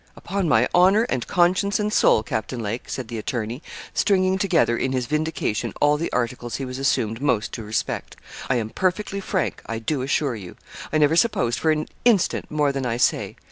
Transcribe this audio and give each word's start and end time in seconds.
'Upon 0.15 0.49
my 0.49 0.67
honour, 0.73 1.03
and 1.09 1.27
conscience, 1.27 1.79
and 1.79 1.93
soul, 1.93 2.23
Captain 2.23 2.59
Lake,' 2.59 2.89
said 2.89 3.07
the 3.07 3.19
attorney, 3.19 3.61
stringing 3.93 4.39
together, 4.39 4.75
in 4.75 4.93
his 4.93 5.05
vindication, 5.05 5.73
all 5.79 5.95
the 5.97 6.11
articles 6.11 6.55
he 6.55 6.65
was 6.65 6.79
assumed 6.79 7.21
most 7.21 7.51
to 7.51 7.61
respect, 7.63 8.15
'I 8.49 8.55
am 8.55 8.69
perfectly 8.71 9.19
frank, 9.19 9.61
I 9.67 9.77
do 9.77 10.01
assure 10.01 10.35
you. 10.35 10.55
I 10.91 10.97
never 10.97 11.15
supposed 11.15 11.59
for 11.59 11.69
an 11.69 11.87
instant 12.03 12.49
more 12.49 12.71
than 12.71 12.83
I 12.83 12.97
say. 12.97 13.35